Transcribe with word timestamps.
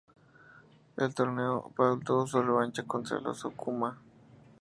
En 0.97 1.03
el 1.05 1.13
torneo, 1.13 1.71
Paul 1.77 2.03
tuvo 2.03 2.25
su 2.25 2.41
revancha 2.41 2.81
contra 2.87 3.19
el 3.19 3.27
oso 3.27 3.51
Kuma. 3.51 3.99